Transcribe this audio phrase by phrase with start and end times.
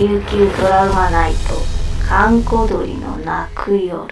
[0.00, 1.38] 琉球ドラマナイト
[2.08, 4.08] 閑古鳥の泣く夜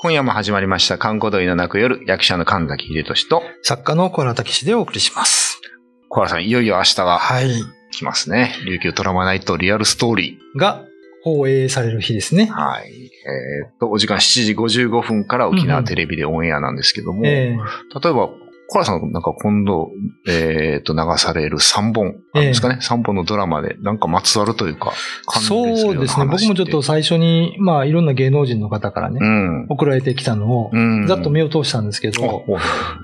[0.00, 5.60] 今夜も始まりました、観光鳥の泣く夜、役者の神崎秀俊と、作家の小原武史でお送りします。
[6.08, 7.50] 小原さん、いよいよ明日がはい。
[7.92, 8.54] 来ますね。
[8.64, 10.86] 琉球ドラマナイトリアルストーリが
[11.22, 12.46] 放映される日ですねー。。
[12.46, 12.88] はい。
[12.88, 17.58] えーっと、お時間7時55分から沖縄テレビでオンエアなんですけども、え
[18.02, 18.30] 例えば、
[18.68, 19.90] 小原さんなんか今度、
[20.26, 24.92] えーっと、流される3本、あるんですかね、3本のドラマで、なんかまつわるというか、
[25.28, 25.62] そ
[25.92, 26.26] うですね。
[26.26, 29.66] 話僕もちょっと最初に、まあ、いろんな芸能人の方からね、うん。
[29.68, 31.06] 送られてきたのを、うん。
[31.06, 32.58] ざっと目を通したんですけど、おお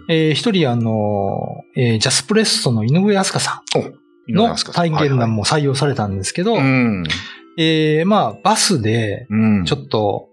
[0.09, 3.62] えー一人、あの、えージャスプレッソの井上飛鳥さ
[4.29, 7.05] んの体験談も採用されたんですけど、うん。
[7.59, 9.65] えーまあ、バスで、うん。
[9.65, 10.29] ちょっと、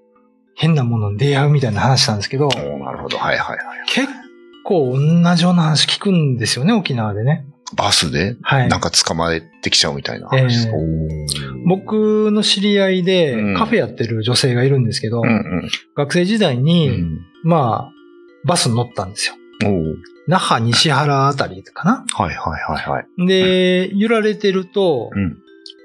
[0.56, 3.18] 変なものに出会うみたいな話なんですけど、おーなるほど。
[3.18, 3.60] はいはいはい。
[3.88, 4.08] 結
[4.64, 7.46] 構同じような話聞くんですよね、沖縄でね。
[7.76, 10.30] バスで、はいなんか捕まえてきちゃうみたいな。
[10.34, 10.50] えー
[11.68, 17.20] 僕の知り合いでうんカフェやってる女性がいるんですけど、うんうん学生時代うに、ん。
[17.44, 17.94] まあ、
[18.46, 19.36] バスに乗ったんですよ。
[20.28, 22.06] 那覇西原あたりかな？
[22.14, 23.28] はいはいはいはい。
[23.28, 25.38] で、揺られてると、うん。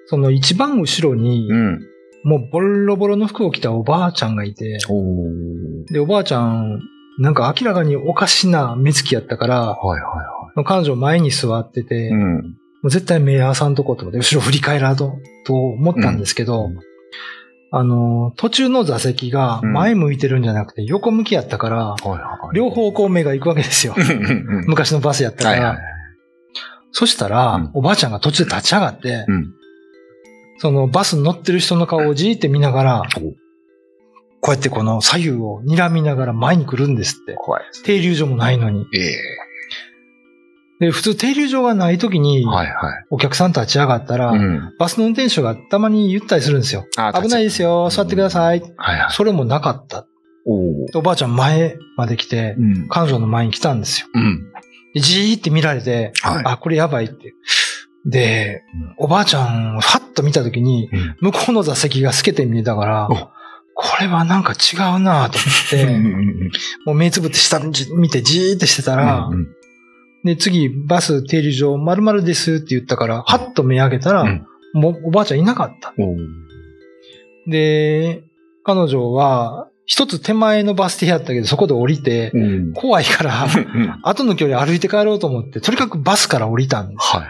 [0.06, 1.80] その一番後ろに、うん。
[2.24, 4.78] もうボロボロの服を着たおばあちゃんがいて、
[5.90, 6.80] で、おばあちゃん、
[7.18, 12.08] なんか明らかにおかしな目つきやったから、はいはいは彼女前に座ってて、い。
[12.10, 12.42] うん。
[12.82, 16.78] もう絶対目合わさんとこうと思って、後ろ振り返らんと、と思ったんですけど、うん
[17.76, 22.54] あの、途中の座席がうん前向いてるんじゃなくて横向きやったから、はいはい。
[22.54, 24.00] 両方こう目が行くわけですよう。
[24.00, 24.64] んうんうん。
[24.70, 25.50] 昔のバスやったから。
[25.50, 25.78] はいはい。
[26.92, 29.52] そしたら、うんおばあちゃんが途中で立ち上がって、うん。
[30.58, 33.34] そのバスに乗ってる人の顔をじーって見ながら、お
[34.44, 37.32] こうやってこの左右を睨みながら前に来るんですって。
[37.34, 37.82] 怖いです。
[37.82, 38.86] 停留所もないのに。
[38.94, 39.18] ええ。
[40.80, 43.04] で、普通停留所がない時に、はいはい。
[43.08, 44.74] お客さん立ち上がったら、うん。
[44.78, 46.84] バスの運転手がたまに言ったりするんですよ。
[46.98, 48.60] あ危ないですよ、座ってください。
[48.76, 49.12] はいはい。
[49.12, 50.06] それもなかった。
[50.46, 52.88] おでおばあちゃん前まで来て、うん。
[52.88, 54.08] 彼女の前に来たんですよ。
[54.12, 54.52] うん。
[54.92, 56.42] でじーって見られて、はい。
[56.44, 57.32] あ、これやばいって。
[58.04, 58.62] で、
[58.98, 63.30] おばあちゃんをファッと見たときに、うん向こうの座席が透けて見えたからお、
[63.74, 65.86] これはなんか違うなと思って、
[66.84, 69.48] もう目つぶって下見てじーってしてたら、うん
[70.24, 75.94] で、次、バス停留所〇〇ですって言ったから、はっと目上げたら、うんもうおばあちゃんいなかった。
[77.46, 78.24] で、
[78.64, 82.72] 彼女は、一つ手前のバス停やったけど、そこで降りて、うん。
[82.72, 87.16] 怖いから、うん後の距離歩いて帰ろうと思って、とにかくバスから降りたんです。
[87.16, 87.28] はいは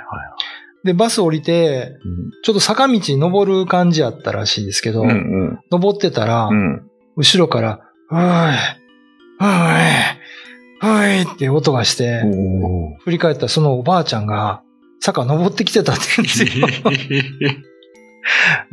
[0.85, 1.97] で、バス降りて、
[2.45, 5.09] ちょっと坂道登る感じやったらしいですけど、い。
[5.09, 5.15] うんう
[5.53, 5.59] ん。
[5.71, 6.91] 登ってたら、うん。
[7.17, 7.81] 後ろから、
[8.11, 8.55] うーい、
[9.41, 10.15] うーい、
[10.83, 14.63] うーいって音がして、お振り返ったらそのおばあちゃんが、
[15.01, 16.67] 坂登ってきてたって言うんですよ。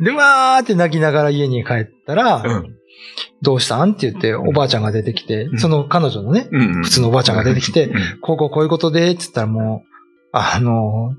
[0.00, 2.76] で、わーって泣きながら家に帰ったら、うん。
[3.40, 6.82] どうしたんって言って、おばあちゃんが出てきて、うんその彼女のね、うん。
[6.82, 9.88] 普通のおばあちゃんが出てきてうんこうこうこういうことで、って言ったらもう、
[10.32, 11.14] あの、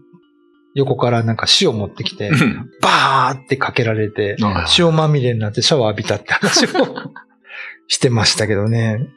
[0.73, 2.69] 横からなんか塩持ってきて、うん。
[2.81, 6.69] バーってかけられて、はい塩まみれになってシャワー浴びたって話を
[7.87, 9.07] してましたけどね。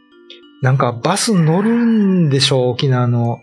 [0.63, 3.41] なんかバス乗るんでしょう、沖縄の、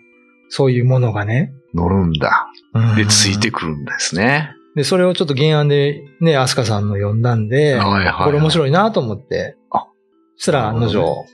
[0.50, 1.53] そういうものがね。
[1.73, 2.47] 乗るんだ。
[2.73, 4.56] うんで、ついてくるんですね。
[4.75, 8.25] で、それをちょっと原案でね、アスカさんの読んだんで、はいはい。
[8.25, 9.88] これ面白いなと思って、あ
[10.35, 11.25] そしたら案の定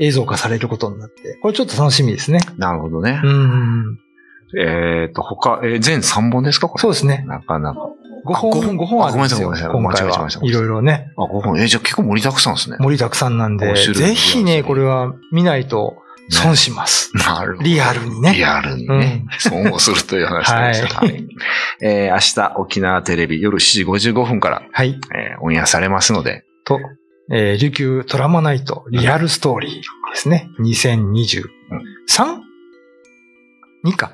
[0.00, 2.40] 映像化されることになって、これちょっと楽しみですね。
[2.56, 3.30] なるほどねう。
[3.30, 3.98] ん。
[4.58, 6.68] えっと、他、えー全3本ですか？
[6.68, 7.24] これそうですね。
[7.26, 7.80] なかなか。
[8.26, 9.50] 5本、あ五本5本あるんですよ。
[9.52, 11.60] あごめんなさいごめんなさい間違えましたいろいろね、あ、5本。
[11.60, 12.76] えーじゃあ結構盛りだくさんですね。
[12.80, 15.96] 盛りだくさんなんで、ぜひね、これは見ないと
[16.30, 17.12] 損します。
[17.18, 17.64] なるほど。
[17.64, 18.32] リアルにね。
[18.34, 19.24] リアルにね。
[19.38, 20.98] 損をするという話でした。
[21.00, 21.26] はいはい
[21.82, 22.18] えー明
[22.50, 23.60] 日、沖縄テレビ夜7
[23.98, 24.98] 時55分から、はい。
[25.14, 26.80] えーオンエアされますので、と、
[27.30, 29.82] えー琉球トラマナイトリアルストーリーで
[30.14, 30.48] すね。
[33.92, 34.12] 2023?2 か。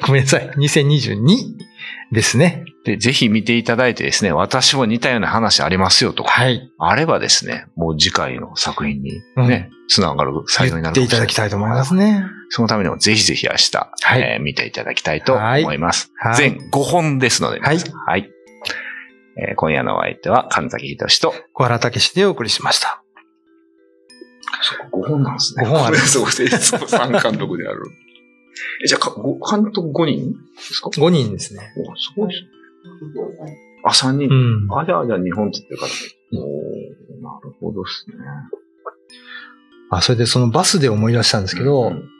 [0.06, 0.50] ごめんなさい。
[0.56, 1.16] 2022
[2.12, 2.64] ですね。
[2.84, 6.70] で、ぜひ見ていただいてですね、私も似たような話ありますよとか、はい。
[6.78, 12.24] あればですね、もう次回の作品にね、つながる最後になるかもしれない言っていただきたいと思いますね。
[12.50, 16.12] そのためにもぜひぜひ明日、はいえー見ていただきたいと思います。
[16.16, 18.30] はい全5本ですので、はいはい。
[19.38, 23.02] えー今夜のお相手は神崎仁と、小原武史でお送りしました。
[24.62, 27.90] そう5本なんですね五本ある そう、そう、三監督である。
[28.84, 31.60] え、じゃあ、かご監督5人ですか？5人ですね。
[31.76, 33.58] おすごいですね。
[33.84, 34.28] あ、3人。
[34.30, 34.78] うん。
[34.78, 35.92] あ、じゃあ、じゃあ、日本って言ってるから。
[36.40, 38.16] おーなるほどですね。
[39.90, 42.10] あ、それでそのバスで思い出したんですけど、うん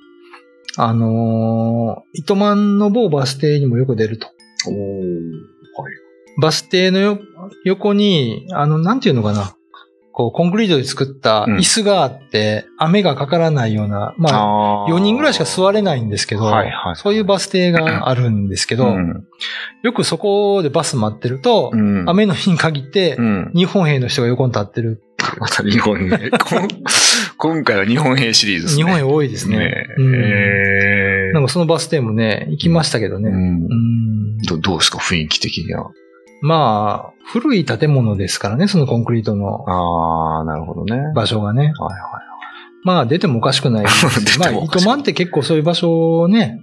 [0.79, 4.29] あのー糸満の某バス停にもよく出ると。
[4.69, 5.95] おーはい。
[6.41, 7.19] バス停のよ
[7.65, 9.57] 横に、あの、なんていうのかな。
[10.17, 19.27] こう、コンクリートで作った椅子があって、雨がかからないような、まあ、あー4人ぐらいしか座れないんですけど、はいはいそういうバス停があるんですけど、うん。
[19.83, 22.09] よくそこでバス待ってると、うん。
[22.09, 23.53] 雨の日に限ってう、ん。
[23.55, 25.03] 日本兵の人が横に立ってる。
[25.39, 26.31] また日本兵。
[27.37, 28.85] 今回は日本兵シリーズですね。
[28.85, 29.87] 日本兵多いですね。
[31.35, 33.31] なんかそのバス停もね、行きましたけどね。
[34.63, 35.91] どうですか雰囲気的には。
[36.43, 41.01] まあ、古い建物ですからね、そのコンクリートのああ、なるほどね。
[41.01, 41.67] はい場所がね。
[41.67, 41.75] はい。
[42.85, 44.39] まあ出てもおかしくない ですし。
[44.39, 46.61] まあ、糸満って結構そういう場所をね、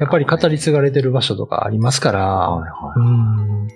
[0.00, 3.68] やっぱり語り継がれてる場所とかありますから、はいはうん。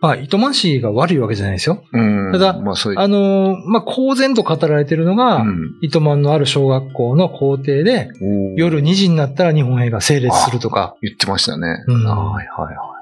[0.00, 1.82] まあ、糸満市が悪いわけじゃないですよ。
[2.32, 2.74] ただまあ。
[2.96, 8.08] あのーまあ、公然と語られてるのが、うん糸満のある小学校の校庭で、
[8.56, 11.84] 夜2時になったら日本兵が整列するとか、言ってましたね。
[11.86, 12.12] うんは
[12.42, 12.95] いはいは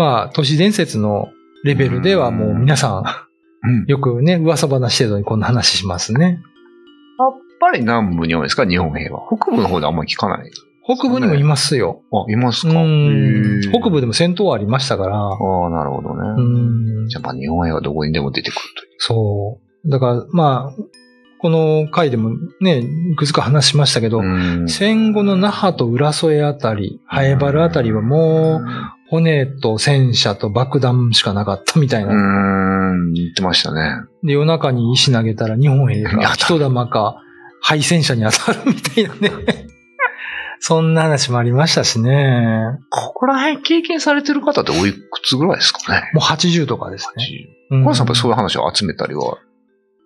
[0.00, 1.28] まあ、都市伝説の
[1.62, 3.68] レベルではもう皆さい。
[3.68, 6.40] うんん、よくね、噂話程度にこんな話しますね。
[7.18, 8.66] やっぱり南部に多いですか？
[8.66, 9.20] 日本兵は。
[9.26, 10.50] 北部の方であんまり聞かない。
[10.86, 12.00] 北部にもいますよ。
[12.10, 12.78] あ、いますうか
[13.78, 17.04] 北部でも戦闘はありましたから、ああ、なるほどうね。
[17.04, 18.90] んじゃあまあ日本兵はどこにでも出てくるという。
[18.96, 19.90] そう。
[19.90, 20.82] だから、まあ、
[21.40, 22.30] この回でも
[22.62, 28.64] ね、いくつか話しましたけど、うん戦後の那覇と浦添あたり、ハエバルあたりはもう、
[29.10, 32.14] 骨と戦車と爆弾しかなかったみたいうな。
[32.14, 33.96] ん、言ってましたね。
[34.22, 37.20] で、夜中に石投げたら日本兵が人玉か
[37.60, 39.30] 敗戦車に当たるみたいなね。
[40.62, 42.78] そんな話もありましたしね。
[42.90, 46.10] ここら辺経験されてる方っておいくつぐらいですかね？
[46.14, 47.48] もう80とかですね。
[47.82, 49.38] お母さんやっぱりうそういう話を集めたりは。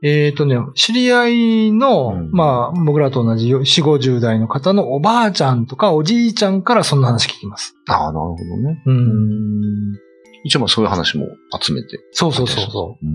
[0.06, 7.74] えっ、とね、知り合いの、うんまあ、僕らと同じ4、50代の方のおばあちゃんとかおじいちゃんからそんな話聞きます。
[7.88, 8.82] ああ、なるほどね。
[8.84, 8.90] う。
[8.90, 9.98] うん
[10.44, 11.26] 一応まあそういう話も
[11.58, 11.98] 集めて。
[12.12, 13.06] そうそうそうそう。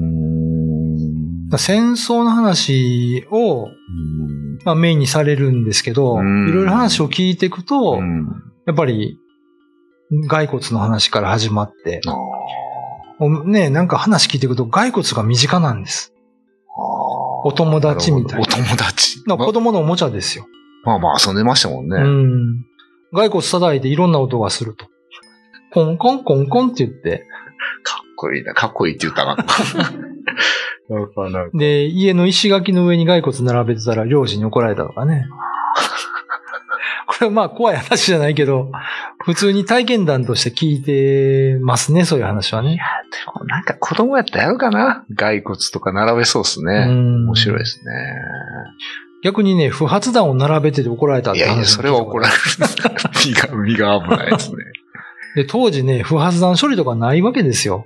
[1.53, 8.27] う戦争の話を、うんまあ、メインにされるんですけど、いうんろいろ話を聞いていくと、うん
[8.65, 9.19] やっぱり、
[10.27, 12.01] 骸骨の話から始まって、
[13.45, 16.13] ね、なんか話聞いていくと骸骨が身近なんです。
[17.43, 19.23] あお友達みたいなお友達。
[19.25, 20.47] だから子供のおもちゃですよ。
[20.83, 21.97] まあまあ遊んでましたもんね。
[21.97, 22.65] うん。
[23.11, 24.87] 骸骨叩いていろんな音がすると。
[25.71, 27.25] コンコンコンコンって言って、
[27.83, 28.53] かっこいいな。
[28.53, 29.37] かっこいいって言ったな。
[31.53, 35.27] で、家の石垣の上に骸骨並べてたら漁師に怒られたとかね。
[37.07, 38.71] これはまあ怖い話じゃないけど、
[39.23, 42.79] 普通に体験談として聞いてますね、そういう話はね。
[43.11, 45.05] でもなんか子供やったらやるかな？
[45.15, 46.85] 骸骨とか並べそうっすね。
[46.87, 47.91] うん面白いですね。
[49.23, 52.39] 逆にね、不発弾を並べてて怒られたって話いやいや、それは怒られる。
[52.39, 52.99] る。
[53.25, 54.57] 身が、身が危ないですね。
[55.35, 57.85] で、当時ね、不発弾処理とかないわけですよ。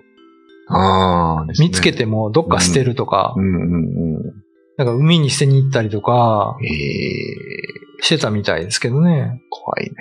[0.67, 3.65] ああ、ね見つけてもどっか捨てるとか、うんうんう
[4.19, 4.43] ん。
[4.77, 6.71] なんか海に捨てに行ったりとかええ
[8.01, 9.41] してたみたいですけどね。
[9.49, 9.91] 怖いね。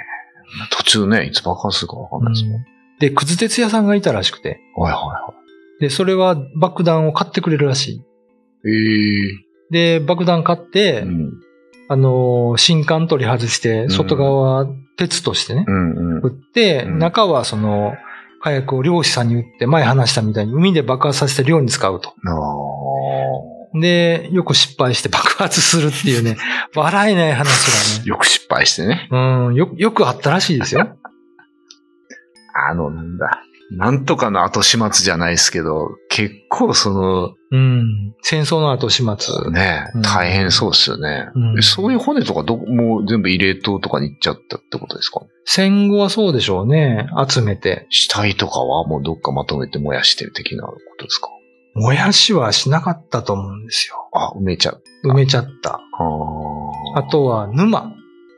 [0.70, 2.64] 途中ね、いつ爆発するかわかんないですもん。
[3.02, 4.60] で、くず鉄屋さんがいたらしくて。
[4.76, 5.34] はいは
[5.80, 8.04] で、それは爆弾を買ってくれるらし
[8.64, 8.70] い。
[8.70, 9.72] いはい。
[9.72, 11.32] で、爆弾買って、ええうん。
[11.88, 14.66] あのー新管取り外して、外側は
[14.96, 16.28] 鉄としてね、うんうん売。
[16.28, 17.92] って、うん中はその、
[18.40, 22.14] 火薬を漁師さんに売って、前話したみたいに海で爆発させて漁に使うと。
[23.80, 26.36] で、よく失敗して 爆発するっていうね、
[26.76, 28.08] 笑えない話がね。
[28.08, 29.08] よく失敗してね。
[29.10, 29.18] う
[29.50, 30.96] ん、よ、よくあったらしいですよ。
[32.54, 33.42] あの、なんだ。
[33.74, 38.14] なんとかの後始末じゃないですけど、結構その、うん。
[38.20, 39.50] 戦争の後始末。
[39.50, 41.30] ねうん、大変そうですよね。
[41.34, 45.20] うんそういう骨とかどこ、もう全部入れ塔とかに行っちゃったってことですか？
[45.46, 47.06] 戦後はそうでしょうね。
[47.26, 47.86] 集めて。
[47.88, 51.28] 死体とかはもうどっかまとめて燃やしてる的なことですか？
[51.74, 53.96] 燃やしはしなかったと思うんですよ。
[54.12, 54.82] あ、埋めちゃう。
[55.06, 55.74] 埋めちゃった。
[55.74, 55.80] あ
[56.98, 57.94] あとは沼。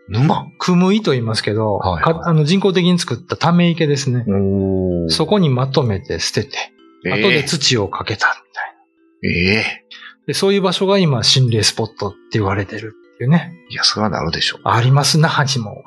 [0.08, 0.46] 沼？
[0.58, 4.24] くむいと言いますけど、はいはいかあの人工的に作ったため池ですね。
[4.28, 6.56] おそこにまとめて捨てて、
[7.06, 9.40] え後で土をかけたみたいな。
[9.40, 9.84] ええ
[10.26, 13.52] で、そういう場所が今心霊スポットって言われてるっていうね。
[13.68, 14.60] いや、それはなるでしょう。
[14.64, 15.84] あります、那覇にも。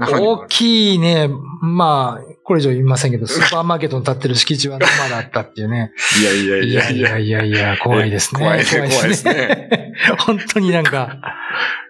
[0.00, 1.28] 大きいね、
[1.60, 5.92] まあ、これ以上言いませんけど、 スーパーマーケットに建ってる敷地は生だったっていうね。
[6.20, 8.40] いやいやいやいやいやいや、怖いですね。
[8.40, 9.70] 怖いね怖いですね。
[10.18, 11.18] 本当になんか、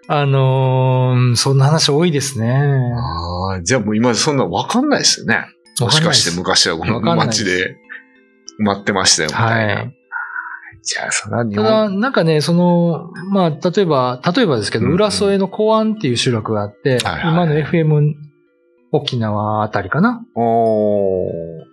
[0.09, 2.51] あのーそんな話多いですね。
[2.51, 5.47] ああ、じゃあもう今そんなわかんないですよね。
[5.81, 7.77] もしかして昔はこの街で
[8.61, 9.75] 埋まってましたよ、みたいな。
[9.75, 9.97] はい。
[10.83, 12.01] じゃあ、それは日ただ、本。
[12.01, 18.15] なんかね、その、まあ、例えば、例えばですけど、うんうん浦添の公安っていう集落があって、はいはい今の FM
[18.91, 20.25] 沖縄あたりかな。
[20.35, 21.29] お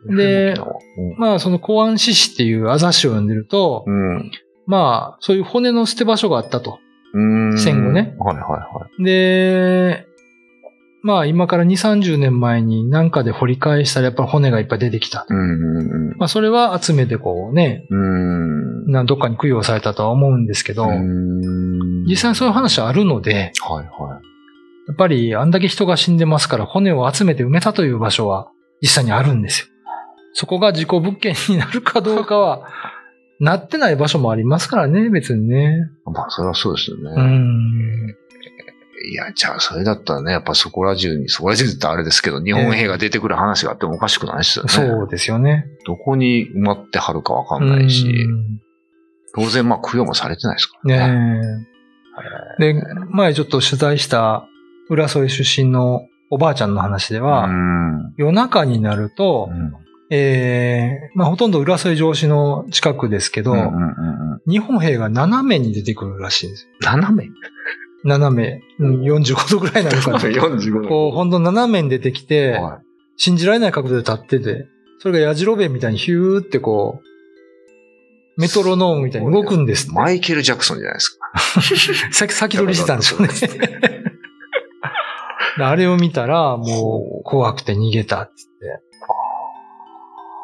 [0.09, 0.15] ー。
[0.15, 0.79] で沖縄
[1.17, 4.31] まあ、その公安獅子っていうあざしを読んでると、うん。
[4.67, 6.79] まあ、そういう骨の捨て場所があったと。
[7.13, 7.57] うん。
[7.57, 8.15] 戦後ね。
[8.19, 9.03] はいはいはい。
[9.03, 10.05] で、
[11.01, 15.25] まあ、今から2、30年前になんかで掘り返したらやっぱり骨がいっぱい出てきた。
[15.29, 18.83] うんうんまあ、それは集めてこうね、うん。
[18.85, 18.91] うん。
[18.91, 23.85] などっかに供養されたとは思うんですけど、うん実際そういう話あるので、はいはい。
[24.87, 28.49] やっぱりあんだけ人が死んでますから骨を集めて埋めたという場所は
[28.81, 29.67] 実際にあるんですよ。
[30.33, 32.67] そこが事故物件になるかどうかは、
[33.39, 35.89] なってない場所もありますからね、別にね。
[36.05, 37.03] まあ、それはそうですよね。
[37.15, 38.15] うん。
[39.11, 44.69] いや、じゃあ、それだったらね、やっぱそこら中に、そこら中にってあれですけど、日本兵が出てくる話があってもおかしくないですよね。
[44.69, 45.65] そうですよね。
[45.85, 48.59] どこに埋まってはるかわかんないし、うん
[49.35, 51.39] 当然、まあ、供養もされてないですからね。
[52.59, 52.73] ねえ。
[52.73, 54.47] で、前ちょっと取材した
[54.89, 58.13] 浦添出身のおばあちゃんの話では、うん。
[58.17, 59.73] 夜中になると、うん
[60.11, 66.69] ええまあほとんど浦添城址の近くですけど、うんうんうんうん日本兵が斜めに出てくるらしいんですよ。
[66.81, 67.29] 斜め
[68.03, 70.17] 斜め、うん、45度ぐらいなのかな。
[70.19, 72.81] 45こう、ほんと斜めに出てきて、は
[73.17, 74.67] 信じられない角度で立ってて、
[74.99, 79.91] それが矢印弁みたいにヒューってこう、メトロノームみたいに動くんです。
[79.91, 81.39] マイケル・ジャクソンじゃないですか。
[82.13, 83.27] 先、先取りしてたんでしょうね。
[85.57, 88.88] で あれを見たら、もう怖くて逃げたっつって。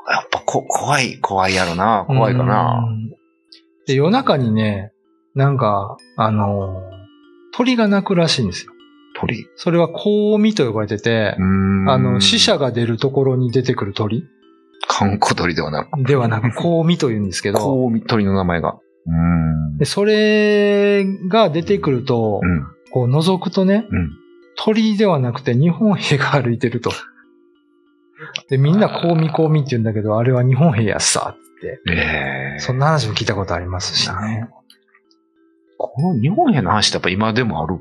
[0.10, 2.06] やっぱこ、怖い、怖いやろな。
[2.08, 2.86] 怖いかな。
[2.88, 3.10] うん。
[3.88, 4.92] で、夜中にね、
[5.34, 6.96] なんか、あのー
[7.58, 8.74] 鳥が鳴くらしいんですよ。
[9.18, 9.48] 鳥？
[9.56, 14.26] それは香味と呼ばれてて、うんあの、死者が出るところに出てくる鳥
[14.90, 18.78] 観光鳥ではなく、ではなく、香味と言うんですけど、こう、鳥の名前が。
[19.08, 19.78] うん。
[19.78, 22.66] で、それが出てくると、うん。
[22.92, 24.12] こう覗くとね、うん。
[24.58, 26.92] 鳥ではなくて日本兵が歩いてると。
[28.50, 31.82] で、みんな香味香味って言うんだけど、あれは日本兵やっさ、って。
[31.90, 34.50] ええそんな話も聞いたことありますしね。
[35.78, 37.80] この日本兵の話ってやっぱ今でもある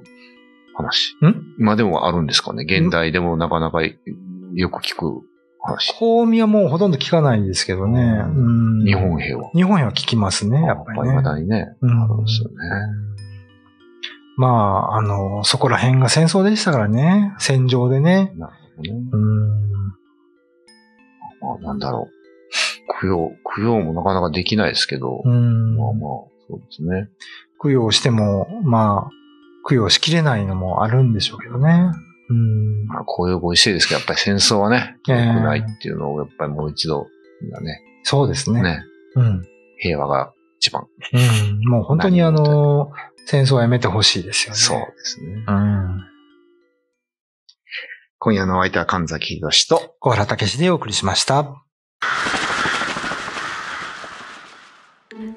[0.74, 1.14] 話？
[1.24, 1.54] ん？
[1.58, 2.64] 今でもあるんですかね？
[2.64, 5.20] 現代でもなかなかよく聞く
[5.60, 5.92] 話。
[5.98, 8.00] 香味はもうほとんど聞かないんですけどね。
[8.00, 9.50] うん日本兵は。
[9.54, 11.08] 日本兵は聞きますね、やっぱりね。
[11.10, 11.76] 未だにね。
[11.80, 12.54] うんあるんですよね。
[14.36, 17.34] まあ、あの、そこら辺が戦争でしたからね。
[17.38, 18.32] 戦場でね。
[18.36, 18.98] なるほどね。
[19.12, 19.63] うん。
[21.44, 22.14] まあ、なんだろう。
[23.00, 25.76] 供養、供養もなかなかできないですけど、うん。
[25.76, 26.00] まあまあ、
[26.48, 27.08] そうですね。
[27.62, 29.10] 供養しても、まあ、
[29.68, 31.90] 供養しきれないのもあるんでしょうけどね。
[32.28, 32.86] うん。
[32.86, 37.06] まあ、こういうご時世ですけど、やっぱり戦争はね、良ええくないっていうのを、やっぱりもう一度、
[37.42, 38.62] みんなね、そうですね。
[38.62, 38.84] ね、
[39.16, 39.42] うん。
[39.78, 40.86] 平和が一番。
[41.12, 41.68] うん。
[41.68, 42.90] もう本当にあの、
[43.26, 44.58] 戦争はやめてほしいですよね。
[44.58, 45.44] そうですね。
[45.46, 46.13] うん。
[48.24, 51.62] 今夜のお相手は神崎秀と、小原武史でお送りしました。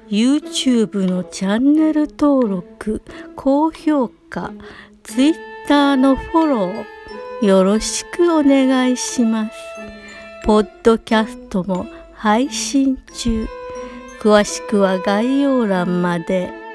[0.08, 3.02] YouTube のチャンネル登録
[3.36, 4.52] 高評価
[5.02, 9.52] Twitter のフォローよろしくお願いします
[10.44, 13.46] ポッドキャストも配信中
[14.18, 16.67] 詳しくは概要欄まで。